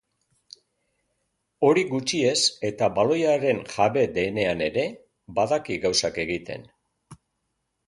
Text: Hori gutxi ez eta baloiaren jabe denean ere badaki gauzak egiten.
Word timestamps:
Hori 1.67 1.83
gutxi 1.91 2.21
ez 2.29 2.39
eta 2.71 2.89
baloiaren 2.95 3.61
jabe 3.75 4.07
denean 4.17 4.65
ere 4.71 4.89
badaki 5.39 5.81
gauzak 5.87 6.21
egiten. 6.27 6.69